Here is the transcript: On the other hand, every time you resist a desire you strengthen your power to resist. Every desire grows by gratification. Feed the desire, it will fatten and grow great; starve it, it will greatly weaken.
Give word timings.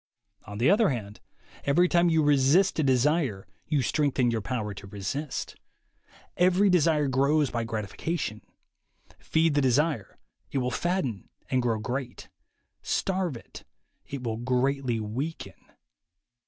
On 0.47 0.57
the 0.57 0.67
other 0.71 0.89
hand, 0.89 1.19
every 1.63 1.87
time 1.87 2.09
you 2.09 2.23
resist 2.23 2.79
a 2.79 2.83
desire 2.83 3.45
you 3.67 3.83
strengthen 3.83 4.31
your 4.31 4.41
power 4.41 4.73
to 4.73 4.87
resist. 4.87 5.55
Every 6.37 6.71
desire 6.71 7.07
grows 7.07 7.51
by 7.51 7.65
gratification. 7.65 8.41
Feed 9.19 9.53
the 9.53 9.61
desire, 9.61 10.17
it 10.49 10.57
will 10.57 10.71
fatten 10.71 11.29
and 11.51 11.61
grow 11.61 11.77
great; 11.77 12.29
starve 12.81 13.37
it, 13.37 13.63
it 14.07 14.23
will 14.23 14.37
greatly 14.37 14.99
weaken. 14.99 15.53